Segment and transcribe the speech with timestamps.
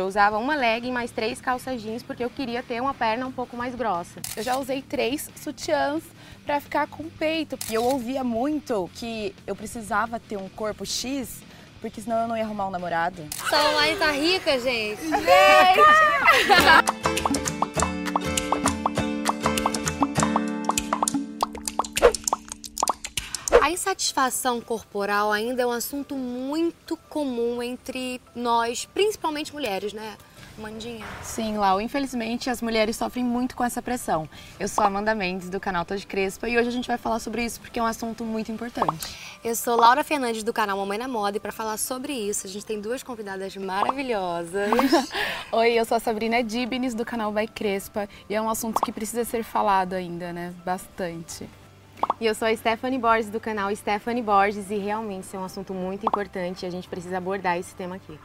[0.00, 3.32] Eu usava uma legging mais três calças jeans porque eu queria ter uma perna um
[3.32, 4.20] pouco mais grossa.
[4.34, 6.02] Eu já usei três sutiãs
[6.46, 7.58] para ficar com peito.
[7.70, 11.42] E eu ouvia muito que eu precisava ter um corpo X
[11.82, 13.22] porque senão eu não ia arrumar um namorado.
[13.48, 15.00] Sua mãe tá rica, gente.
[23.70, 30.16] A insatisfação corporal ainda é um assunto muito comum entre nós, principalmente mulheres, né?
[30.58, 31.06] Mandinha.
[31.22, 31.80] Sim, Lau.
[31.80, 34.28] Infelizmente, as mulheres sofrem muito com essa pressão.
[34.58, 36.98] Eu sou a Amanda Mendes, do canal Tô de Crespa, e hoje a gente vai
[36.98, 39.16] falar sobre isso porque é um assunto muito importante.
[39.44, 42.50] Eu sou Laura Fernandes, do canal Mamãe na Moda, e para falar sobre isso, a
[42.50, 44.68] gente tem duas convidadas maravilhosas.
[45.52, 48.90] Oi, eu sou a Sabrina Dibnes, do canal Vai Crespa, e é um assunto que
[48.90, 50.52] precisa ser falado ainda, né?
[50.64, 51.48] Bastante.
[52.20, 55.44] E eu sou a Stephanie Borges, do canal Stephanie Borges, e realmente isso é um
[55.44, 58.18] assunto muito importante e a gente precisa abordar esse tema aqui.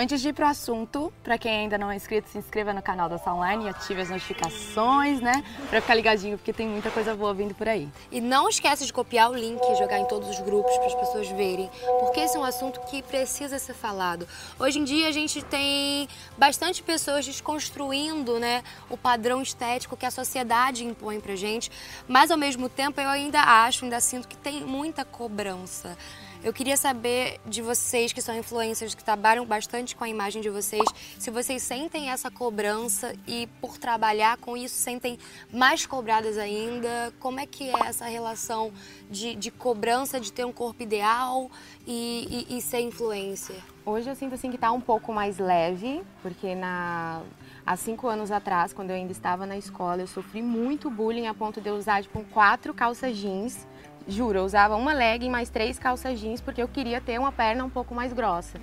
[0.00, 2.80] Antes de ir para o assunto, para quem ainda não é inscrito, se inscreva no
[2.80, 5.44] canal da Soundline e ative as notificações, né?
[5.68, 7.86] Para ficar ligadinho, porque tem muita coisa boa vindo por aí.
[8.10, 10.94] E não esquece de copiar o link e jogar em todos os grupos para as
[10.94, 11.68] pessoas verem,
[12.00, 14.26] porque esse é um assunto que precisa ser falado.
[14.58, 20.10] Hoje em dia a gente tem bastante pessoas desconstruindo, né, o padrão estético que a
[20.10, 21.70] sociedade impõe pra gente,
[22.08, 25.94] mas ao mesmo tempo eu ainda acho, ainda sinto que tem muita cobrança.
[26.42, 30.48] Eu queria saber de vocês que são influencers, que trabalham bastante com a imagem de
[30.48, 30.82] vocês,
[31.18, 35.18] se vocês sentem essa cobrança e por trabalhar com isso sentem
[35.52, 37.12] mais cobradas ainda.
[37.20, 38.72] Como é que é essa relação
[39.10, 41.50] de, de cobrança de ter um corpo ideal
[41.86, 43.62] e, e, e ser influencer?
[43.84, 47.20] Hoje eu sinto assim que está um pouco mais leve, porque na
[47.66, 51.34] há cinco anos atrás, quando eu ainda estava na escola, eu sofri muito bullying a
[51.34, 53.66] ponto de eu usar tipo quatro calças jeans
[54.08, 57.64] Juro, eu usava uma legging mais três calças jeans porque eu queria ter uma perna
[57.64, 58.58] um pouco mais grossa.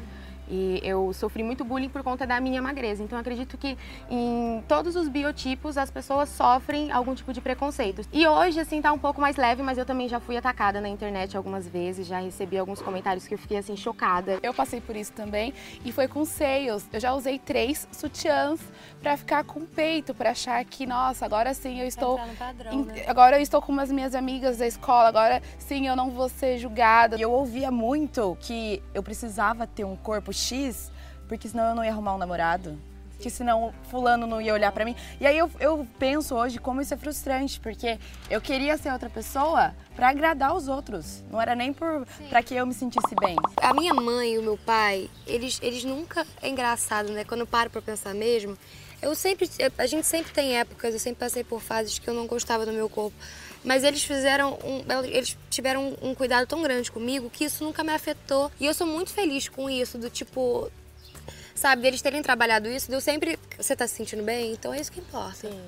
[0.49, 3.03] E eu sofri muito bullying por conta da minha magreza.
[3.03, 3.77] Então acredito que
[4.09, 8.01] em todos os biotipos as pessoas sofrem algum tipo de preconceito.
[8.13, 10.89] E hoje assim tá um pouco mais leve, mas eu também já fui atacada na
[10.89, 14.39] internet algumas vezes, já recebi alguns comentários que eu fiquei assim chocada.
[14.41, 15.53] Eu passei por isso também
[15.83, 16.85] e foi com seios.
[16.91, 18.59] Eu já usei três sutiãs
[19.01, 23.03] para ficar com peito, para achar que nossa, agora sim eu estou padrão, né?
[23.07, 26.57] agora eu estou com as minhas amigas da escola, agora sim eu não vou ser
[26.57, 27.17] julgada.
[27.17, 30.91] E eu ouvia muito que eu precisava ter um corpo X,
[31.27, 32.77] porque senão eu não ia arrumar um namorado.
[33.19, 34.95] Que senão fulano não ia olhar pra mim.
[35.19, 37.97] E aí eu, eu penso hoje como isso é frustrante, porque
[38.29, 41.23] eu queria ser outra pessoa pra agradar os outros.
[41.31, 43.35] Não era nem por para que eu me sentisse bem.
[43.59, 46.27] A minha mãe e o meu pai, eles, eles nunca.
[46.43, 47.23] É engraçado, né?
[47.23, 48.55] Quando eu paro pra pensar mesmo,
[49.01, 49.49] eu sempre.
[49.79, 52.71] A gente sempre tem épocas, eu sempre passei por fases que eu não gostava do
[52.71, 53.15] meu corpo.
[53.63, 57.91] Mas eles fizeram um, eles tiveram um cuidado tão grande comigo que isso nunca me
[57.91, 58.51] afetou.
[58.59, 60.71] E eu sou muito feliz com isso, do tipo,
[61.53, 63.37] sabe, deles terem trabalhado isso, deu sempre.
[63.57, 64.53] Você tá se sentindo bem?
[64.53, 65.49] Então é isso que importa.
[65.49, 65.61] Sim.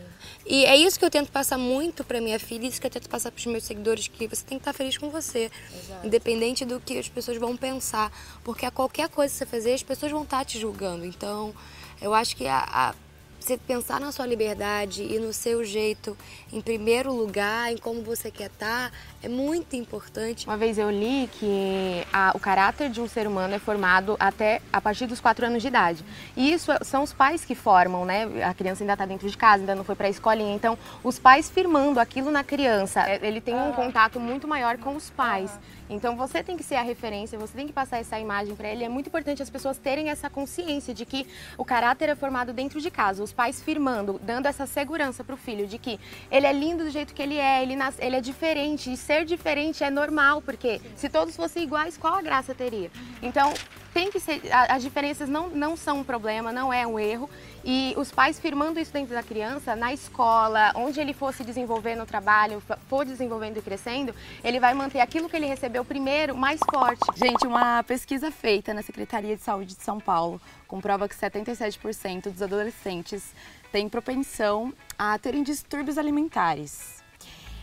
[0.46, 3.10] E é isso que eu tento passar muito pra minha filha, isso que eu tento
[3.10, 5.52] passar pros meus seguidores, que você tem que estar feliz com você.
[5.74, 6.08] Exato.
[6.08, 8.12] Independente do que as pessoas vão pensar.
[8.44, 11.06] Porque a qualquer coisa que você fazer, as pessoas vão estar te julgando.
[11.06, 11.54] Então,
[12.02, 12.96] eu acho que a, a
[13.40, 16.18] você pensar na sua liberdade e no seu jeito,
[16.52, 18.92] em primeiro lugar, em como você quer estar,
[19.24, 20.46] é muito importante.
[20.46, 24.62] Uma vez eu li que a- o caráter de um ser humano é formado até
[24.72, 26.04] a partir dos quatro anos de idade.
[26.36, 28.28] E isso são os pais que formam, né?
[28.44, 30.54] A criança ainda está dentro de casa, ainda não foi para a escolinha.
[30.54, 34.96] Então, os pais firmando aquilo na criança, é, ele tem um contato muito maior com
[34.96, 35.52] os pais.
[35.90, 38.84] Então, você tem que ser a referência, você tem que passar essa imagem para ele.
[38.84, 41.26] É muito importante as pessoas terem essa consciência de que
[41.58, 43.24] o caráter é formado dentro de casa.
[43.30, 46.00] Os pais firmando, dando essa segurança para o filho de que
[46.32, 48.92] ele é lindo do jeito que ele é, ele, nas- ele é diferente.
[48.92, 52.90] E ser diferente é normal, porque se todos fossem iguais, qual a graça teria?
[53.22, 53.54] Então,
[53.94, 54.42] tem que ser.
[54.52, 57.30] As diferenças não, não são um problema, não é um erro.
[57.64, 61.96] E os pais firmando isso dentro da criança, na escola, onde ele for se desenvolver
[61.96, 66.60] no trabalho, for desenvolvendo e crescendo, ele vai manter aquilo que ele recebeu primeiro mais
[66.72, 67.02] forte.
[67.16, 72.42] Gente, uma pesquisa feita na Secretaria de Saúde de São Paulo comprova que 77% dos
[72.42, 73.34] adolescentes
[73.72, 77.04] têm propensão a terem distúrbios alimentares.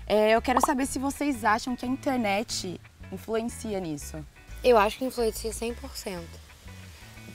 [0.06, 2.80] É, eu quero saber se vocês acham que a internet
[3.10, 4.24] influencia nisso.
[4.62, 6.22] Eu acho que influencia 100%.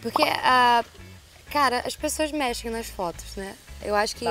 [0.01, 0.83] Porque, ah,
[1.51, 3.55] cara, as pessoas mexem nas fotos, né?
[3.83, 4.25] Eu acho que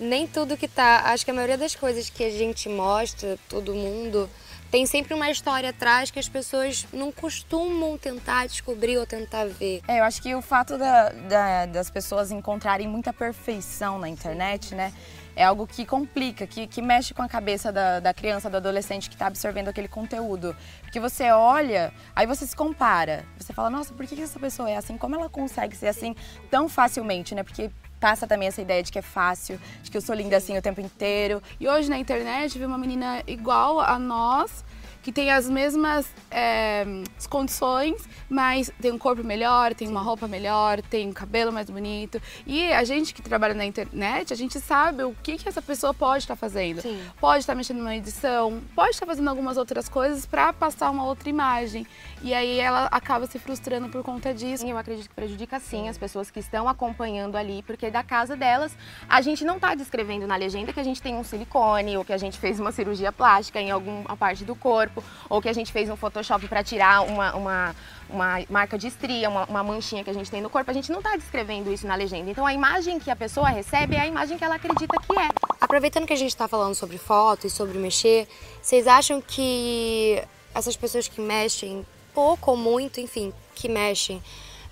[0.00, 1.02] nem tudo que tá.
[1.06, 4.28] Acho que a maioria das coisas que a gente mostra, todo mundo,
[4.70, 9.80] tem sempre uma história atrás que as pessoas não costumam tentar descobrir ou tentar ver.
[9.86, 14.74] É, eu acho que o fato da, da, das pessoas encontrarem muita perfeição na internet,
[14.74, 14.92] né?
[15.36, 19.08] É algo que complica, que, que mexe com a cabeça da, da criança, do adolescente
[19.08, 20.56] que está absorvendo aquele conteúdo.
[20.82, 23.24] Porque você olha, aí você se compara.
[23.38, 24.96] Você fala, nossa, por que essa pessoa é assim?
[24.96, 26.14] Como ela consegue ser assim
[26.50, 27.42] tão facilmente, né?
[27.42, 27.70] Porque
[28.04, 30.62] passa também essa ideia de que é fácil, de que eu sou linda assim o
[30.62, 31.42] tempo inteiro.
[31.58, 34.62] E hoje na internet vi uma menina igual a nós,
[35.04, 36.86] que tem as mesmas é,
[37.28, 42.20] condições, mas tem um corpo melhor, tem uma roupa melhor, tem um cabelo mais bonito.
[42.46, 45.92] E a gente que trabalha na internet, a gente sabe o que, que essa pessoa
[45.92, 46.80] pode estar fazendo.
[46.80, 46.98] Sim.
[47.20, 51.28] Pode estar mexendo numa edição, pode estar fazendo algumas outras coisas para passar uma outra
[51.28, 51.86] imagem.
[52.22, 54.66] E aí ela acaba se frustrando por conta disso.
[54.66, 58.74] Eu acredito que prejudica sim as pessoas que estão acompanhando ali, porque da casa delas
[59.06, 62.12] a gente não está descrevendo na legenda que a gente tem um silicone ou que
[62.14, 64.56] a gente fez uma cirurgia plástica em alguma parte do
[64.94, 67.76] corpo ou que a gente fez um Photoshop para tirar uma, uma,
[68.08, 70.70] uma, marca de estria, uma, uma, manchinha que a gente tem no corpo.
[70.70, 72.30] A gente não está descrevendo isso na legenda.
[72.30, 75.28] Então a imagem que a pessoa recebe é a imagem que ela acredita que é.
[75.60, 78.28] Aproveitando que a gente está falando sobre foto e sobre mexer,
[78.62, 80.22] vocês acham que
[80.54, 84.22] essas pessoas que mexem pouco ou muito, enfim, que mexem,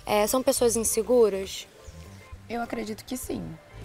[0.05, 1.67] é, são pessoas inseguras?
[2.49, 3.43] Eu acredito que sim.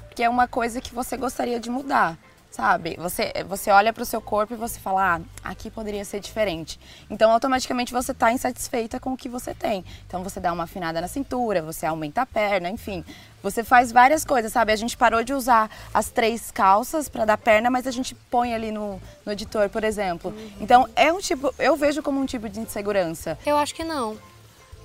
[0.09, 2.19] Porque é uma coisa que você gostaria de mudar,
[2.51, 2.97] sabe?
[2.99, 6.79] Você, você olha para o seu corpo e você fala, ah, aqui poderia ser diferente.
[7.11, 9.85] Então, automaticamente você está insatisfeita com o que você tem.
[10.07, 13.05] Então, você dá uma afinada na cintura, você aumenta a perna, enfim.
[13.43, 14.73] Você faz várias coisas, sabe?
[14.73, 18.55] A gente parou de usar as três calças para dar perna, mas a gente põe
[18.55, 20.31] ali no, no editor, por exemplo.
[20.31, 20.53] Uhum.
[20.61, 23.39] Então, é um tipo, eu vejo como um tipo de insegurança.
[23.47, 24.19] Eu acho que não.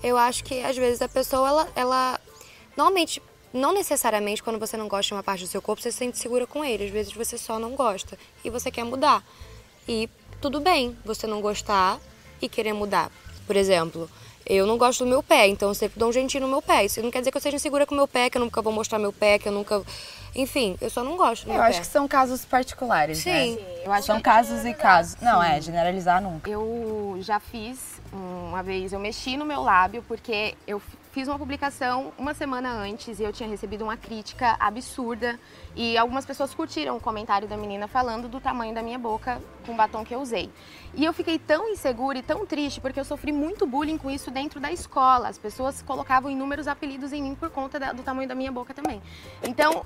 [0.03, 2.19] Eu acho que às vezes a pessoa, ela, ela
[2.75, 3.21] normalmente
[3.53, 6.17] não necessariamente quando você não gosta de uma parte do seu corpo, você se sente
[6.17, 6.85] segura com ele.
[6.85, 9.23] Às vezes você só não gosta e você quer mudar.
[9.87, 10.09] E
[10.41, 11.99] tudo bem você não gostar
[12.41, 13.11] e querer mudar.
[13.45, 14.09] Por exemplo,
[14.45, 16.85] eu não gosto do meu pé, então eu sempre dou um jeitinho no meu pé.
[16.85, 18.61] Isso não quer dizer que eu seja insegura com o meu pé, que eu nunca
[18.61, 19.81] vou mostrar meu pé, que eu nunca.
[20.35, 21.69] Enfim, eu só não gosto do meu eu pé.
[21.69, 23.29] Acho que são casos particulares, Sim.
[23.29, 23.45] né?
[23.45, 23.65] Sim.
[23.85, 25.15] Eu acho são casos e casos.
[25.21, 26.49] Não, é, generalizar nunca.
[26.49, 30.81] Eu já fiz uma vez, eu mexi no meu lábio porque eu
[31.13, 35.39] fiz uma publicação uma semana antes e eu tinha recebido uma crítica absurda
[35.75, 39.73] e algumas pessoas curtiram o comentário da menina falando do tamanho da minha boca com
[39.73, 40.49] o batom que eu usei.
[40.95, 44.31] E eu fiquei tão insegura e tão triste porque eu sofri muito bullying com isso
[44.31, 45.27] dentro da escola.
[45.27, 48.73] As pessoas colocavam inúmeros apelidos em mim por conta da, do tamanho da minha boca
[48.73, 48.99] também.
[49.43, 49.83] Então,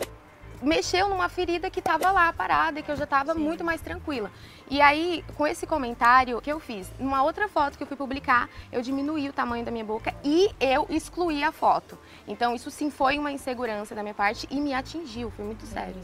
[0.62, 4.32] mexeu numa ferida que estava lá parada e que eu já estava muito mais tranquila.
[4.70, 8.50] E aí, com esse comentário que eu fiz, numa outra foto que eu fui publicar,
[8.72, 11.98] eu diminuí o tamanho da minha boca e eu excluí a foto.
[12.28, 15.96] Então, isso sim foi uma insegurança da minha parte e me atingiu, foi muito sério.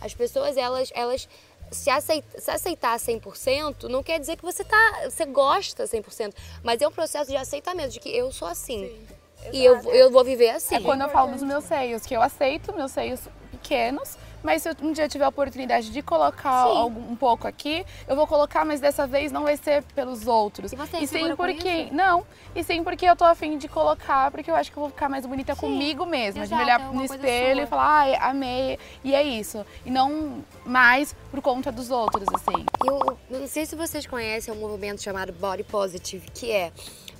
[0.00, 1.28] As pessoas, elas, elas
[1.70, 6.80] se, aceitar, se aceitar 100% não quer dizer que você tá, você gosta 100%, mas
[6.80, 8.88] é um processo de aceitamento de que eu sou assim.
[8.88, 9.18] Sim.
[9.52, 10.74] E eu, eu vou viver assim.
[10.74, 13.20] É quando eu falo dos meus seios, que eu aceito meus seios
[13.58, 17.84] pequenos, mas se eu um dia tiver a oportunidade de colocar algum, um pouco aqui,
[18.06, 20.72] eu vou colocar, mas dessa vez não vai ser pelos outros.
[20.72, 21.88] E, você e sim porque.
[21.90, 22.24] Não,
[22.54, 25.08] e sim porque eu tô afim de colocar, porque eu acho que eu vou ficar
[25.08, 25.60] mais bonita sim.
[25.60, 26.44] comigo mesma.
[26.44, 28.78] Exato, de me olhar é no espelho e falar, ai, amei.
[29.02, 29.66] E é isso.
[29.84, 32.64] E não mais por conta dos outros, assim.
[32.86, 36.72] Eu não sei se vocês conhecem um movimento chamado Body Positive, que é.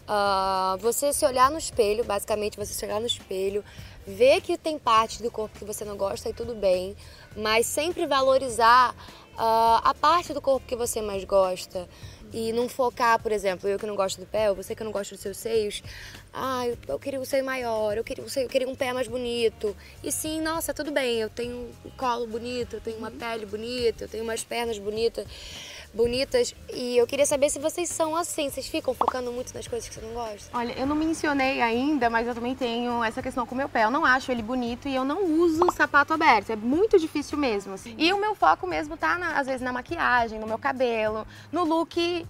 [0.09, 3.63] Uh, você se olhar no espelho, basicamente você se olhar no espelho,
[4.09, 6.97] ver que tem parte do corpo que você não gosta e tudo bem,
[7.37, 8.95] mas sempre valorizar
[9.35, 11.87] uh, a parte do corpo que você mais gosta.
[12.31, 14.93] E não focar, por exemplo, eu que não gosto do pé, ou você que não
[14.93, 15.83] gosta dos seus seios,
[16.31, 19.75] ah, eu, eu queria um seio maior, eu queria, eu queria um pé mais bonito.
[20.05, 24.05] E sim, nossa, tudo bem, eu tenho um colo bonito, eu tenho uma pele bonita,
[24.05, 25.27] eu tenho umas pernas bonitas
[25.93, 26.55] bonitas.
[26.73, 29.95] E eu queria saber se vocês são assim, vocês ficam focando muito nas coisas que
[29.95, 30.57] você não gosta?
[30.57, 33.85] Olha, eu não mencionei ainda, mas eu também tenho essa questão com o meu pé.
[33.85, 36.51] Eu não acho ele bonito e eu não uso sapato aberto.
[36.51, 37.75] É muito difícil mesmo.
[37.75, 37.95] Assim.
[37.99, 41.65] E o meu foco mesmo tá, na, às vezes, na maquiagem, no meu cabelo, no
[41.65, 42.27] look,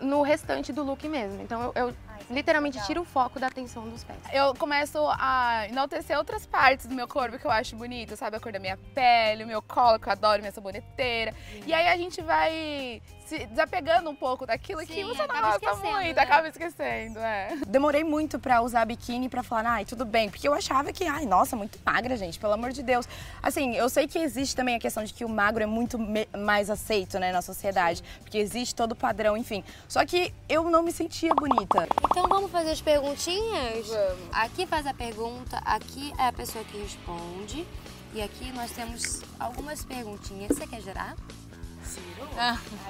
[0.00, 1.40] no restante do look mesmo.
[1.42, 1.94] Então eu, eu
[2.30, 2.86] literalmente legal.
[2.86, 4.18] tira o foco da atenção dos pés.
[4.32, 8.36] Eu começo a enaltecer outras partes do meu corpo que eu acho bonita, sabe?
[8.36, 11.34] A cor da minha pele, o meu colo, que eu adoro, minha saboneteira.
[11.54, 11.62] Uhum.
[11.66, 15.76] E aí a gente vai se desapegando um pouco daquilo Sim, que você não gosta
[15.76, 16.22] muito, né?
[16.22, 17.56] acaba esquecendo, é.
[17.64, 21.26] Demorei muito pra usar biquíni pra falar, ai, tudo bem, porque eu achava que, ai,
[21.26, 23.08] nossa, muito magra, gente, pelo amor de Deus.
[23.40, 25.96] Assim, eu sei que existe também a questão de que o magro é muito
[26.36, 29.62] mais aceito, né, na sociedade, porque existe todo o padrão, enfim.
[29.86, 31.86] Só que eu não me sentia bonita.
[32.10, 33.86] Então vamos fazer as perguntinhas?
[33.86, 34.28] Vamos.
[34.32, 37.64] Aqui faz a pergunta, aqui é a pessoa que responde.
[38.12, 40.48] E aqui nós temos algumas perguntinhas.
[40.56, 41.14] Você quer gerar?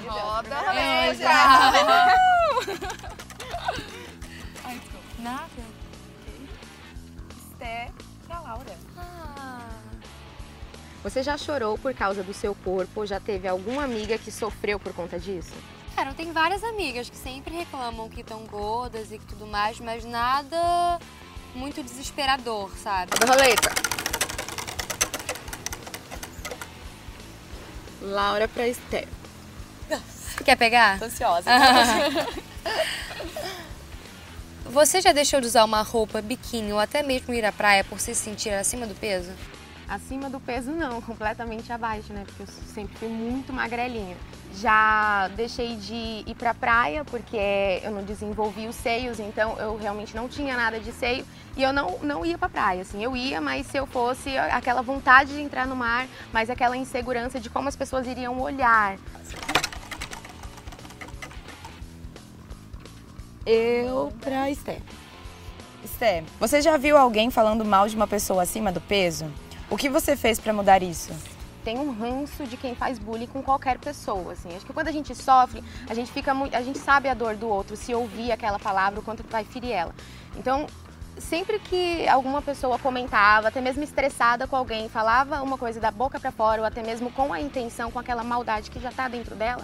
[0.06, 1.30] Roda, É, Roda.
[4.64, 5.06] Ai, desculpa.
[5.18, 5.48] Nada.
[7.52, 7.90] Esté
[8.26, 8.76] pra Laura.
[8.96, 9.68] Ah.
[11.02, 13.06] Você já chorou por causa do seu corpo?
[13.06, 15.52] Já teve alguma amiga que sofreu por conta disso?
[15.96, 19.80] Cara, eu tenho várias amigas que sempre reclamam que estão gordas e que tudo mais,
[19.80, 20.98] mas nada
[21.54, 23.10] muito desesperador, sabe?
[23.26, 23.70] Roleta.
[28.00, 29.06] Laura pra Esté.
[30.44, 30.98] Quer pegar?
[30.98, 31.50] Tô ansiosa.
[34.64, 37.98] Você já deixou de usar uma roupa biquíni ou até mesmo ir à praia por
[37.98, 39.30] se sentir acima do peso?
[39.90, 42.22] Acima do peso não, completamente abaixo, né?
[42.24, 44.16] Porque eu sempre fui muito magrelinha.
[44.54, 50.14] Já deixei de ir pra praia porque eu não desenvolvi os seios, então eu realmente
[50.14, 53.02] não tinha nada de seio e eu não, não ia pra praia, assim.
[53.02, 57.40] Eu ia, mas se eu fosse aquela vontade de entrar no mar, mas aquela insegurança
[57.40, 58.96] de como as pessoas iriam olhar.
[63.44, 64.78] Eu pra Esté.
[65.84, 69.26] Esté, você já viu alguém falando mal de uma pessoa acima do peso?
[69.70, 71.12] O que você fez pra mudar isso?
[71.64, 74.48] tem um ranço de quem faz bullying com qualquer pessoa, assim.
[74.56, 77.36] Acho que quando a gente sofre, a gente fica muito, a gente sabe a dor
[77.36, 79.94] do outro, se ouvir aquela palavra, o quanto vai ferir ela.
[80.36, 80.66] Então,
[81.18, 86.18] sempre que alguma pessoa comentava, até mesmo estressada com alguém, falava uma coisa da boca
[86.18, 89.34] para fora, ou até mesmo com a intenção, com aquela maldade que já tá dentro
[89.34, 89.62] dela,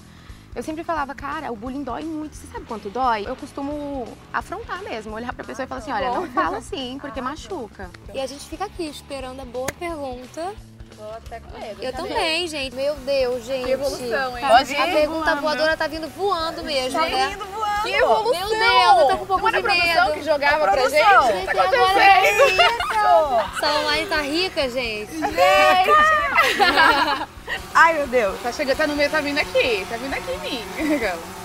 [0.56, 2.34] eu sempre falava, cara, o bullying dói muito.
[2.34, 3.24] Você sabe quanto dói?
[3.28, 7.20] Eu costumo afrontar mesmo, olhar pra pessoa e falar assim, olha, não fala assim, porque
[7.20, 7.88] machuca.
[8.12, 10.52] E a gente fica aqui esperando a boa pergunta.
[10.96, 11.82] Tô até com medo.
[11.82, 12.74] Eu também, gente.
[12.74, 13.66] Meu Deus, gente.
[13.66, 14.46] Que evolução, hein?
[14.48, 17.32] Pode a pergunta voadora tá vindo voando mesmo, Tá né?
[17.34, 17.82] indo voando.
[17.82, 18.48] Que evolução!
[18.48, 20.14] Meu Deus, eu tô com um pouco Não era de a produção medo.
[20.14, 21.22] que jogava pra produção.
[21.22, 21.32] gente?
[21.36, 22.48] Gente, Tá agora acontecendo?
[22.48, 23.56] Isso!
[23.58, 25.12] Essa online tá rica, gente.
[27.78, 28.40] Ai, meu Deus.
[28.40, 29.86] Tá chegando, tá no meio, tá vindo aqui.
[29.86, 30.64] Tá vindo aqui em mim.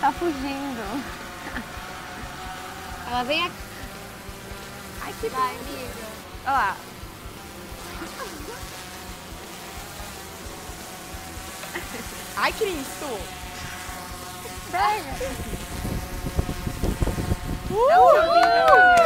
[0.00, 1.04] Tá fugindo.
[3.10, 3.54] Ela vem aqui.
[5.02, 5.90] Ai, que Vai, amiga.
[6.46, 6.76] Olha lá.
[12.36, 13.20] Ai, Cristo!
[17.70, 18.99] Tchau, drone!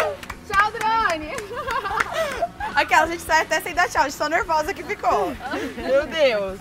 [2.75, 5.33] Aquela, a gente sai até sem dar tchau, a gente só nervosa que ficou.
[5.77, 6.61] Meu Deus.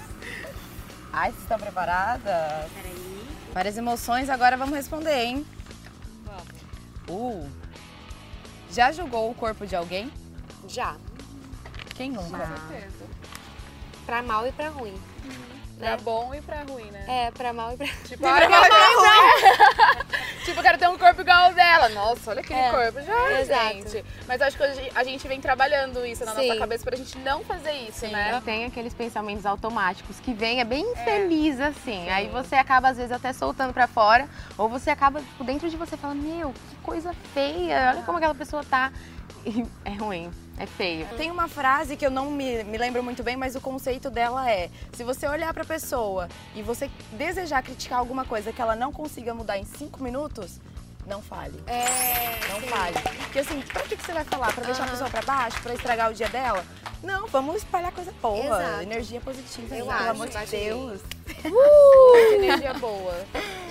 [1.12, 2.72] Ai, vocês estão preparadas?
[2.72, 3.28] Peraí.
[3.54, 5.46] Várias emoções, agora vamos responder, hein?
[6.26, 6.44] Vamos.
[7.10, 7.50] Uh.
[8.72, 10.12] Já julgou o corpo de alguém?
[10.68, 10.96] Já.
[11.96, 12.50] Quem nunca?
[14.06, 15.00] Pra mal e pra ruim.
[15.84, 17.06] Pra bom e pra ruim, né?
[17.08, 18.70] É, pra mal e pra Tipo, olha minha mãe,
[20.46, 21.90] Tipo, eu quero ter um corpo igual ao dela.
[21.90, 23.02] Nossa, olha aquele É, corpo.
[23.02, 23.74] Já, exato.
[23.74, 24.06] gente.
[24.28, 24.64] Mas acho que
[24.96, 26.48] a gente vem trabalhando isso na Sim.
[26.48, 28.42] nossa cabeça pra gente não fazer isso, né?
[28.44, 32.10] Tem aqueles pensamentos automáticos que vem, é bem infeliz assim.
[32.10, 35.78] Aí você acaba às vezes até soltando pra fora, ou você acaba tipo, dentro de
[35.78, 38.92] você falando, meu, que coisa feia, olha como aquela pessoa tá.
[39.46, 41.08] E é ruim, é feio.
[41.18, 44.50] Tem uma frase que eu não me, me lembro muito bem, mas o conceito dela
[44.50, 48.92] é: se você olhar pra pessoa e você desejar criticar alguma coisa que ela não
[48.92, 50.60] consiga mudar em cinco minutos,
[51.06, 51.60] não fale.
[51.68, 52.40] É.
[52.50, 52.98] Não fale.
[53.24, 54.54] Porque assim, pra que, que você vai falar?
[54.54, 55.62] Pra deixar a pessoa pra baixo?
[55.62, 56.64] Pra estragar o dia dela?
[57.04, 58.64] Não, vamos espalhar coisa boa.
[58.64, 58.82] Exato.
[58.84, 61.02] Energia positiva, Eu pelo acho, amor de Deus.
[61.44, 63.16] Muita energia boa.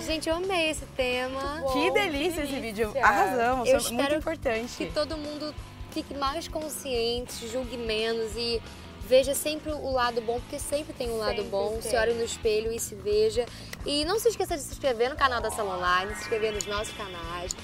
[0.05, 1.59] Gente, eu amei esse tema.
[1.61, 2.87] Bom, que delícia que esse vídeo.
[2.91, 3.05] delícia.
[3.05, 4.73] Arrasamos, Eu foi muito espero importante.
[4.77, 5.53] Que todo mundo
[5.91, 8.61] fique mais consciente, julgue menos e
[9.07, 11.69] veja sempre o lado bom, porque sempre tem um lado Sempre bom.
[11.73, 11.81] tem.
[11.81, 13.45] Se olhe no espelho e se veja.
[13.85, 16.65] E não se esqueça de se inscrever no canal da Salon Online, se inscrever nos
[16.65, 17.55] nossos canais,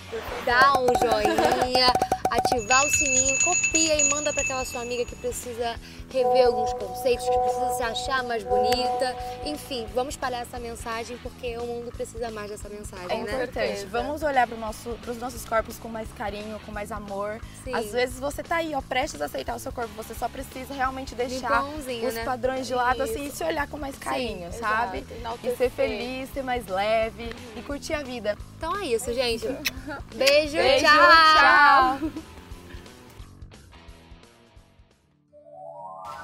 [0.46, 1.92] dar um joinha,
[2.30, 5.80] ativar o sininho, copia e manda para aquela sua amiga que precisa
[6.12, 9.16] rever alguns conceitos, que precisa se achar mais bonita.
[9.46, 13.34] Enfim, vamos espalhar essa mensagem porque o mundo precisa mais dessa mensagem, É né?
[13.34, 13.86] importante.
[13.86, 17.40] Vamos olhar para nosso, os nossos corpos com mais carinho, com mais amor.
[17.64, 17.74] Sim.
[17.74, 19.92] Às vezes você tá aí, ó, prestes a aceitar o seu corpo.
[19.96, 22.24] Você só precisa realmente deixar os né?
[22.24, 23.38] padrões de lado assim e Isso.
[23.38, 25.06] se olhar com mais carinho, Exato, sabe?
[25.44, 28.38] E ser feliz, ser mais leve e curtir a vida.
[28.58, 29.48] Então é isso, gente.
[30.16, 32.00] Beijo, Beijo, tchau.
[32.00, 32.12] tchau.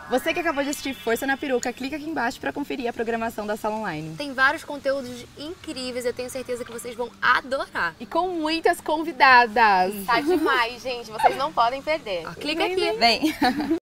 [0.09, 3.47] Você que acabou de assistir Força na Peruca, clica aqui embaixo para conferir a programação
[3.47, 4.15] da sala online.
[4.15, 7.95] Tem vários conteúdos incríveis, eu tenho certeza que vocês vão adorar.
[7.99, 9.93] E com muitas convidadas.
[10.05, 11.09] Tá demais, gente.
[11.09, 12.27] Vocês não podem perder.
[12.27, 12.91] Ó, clica aqui.
[12.93, 13.35] Vem!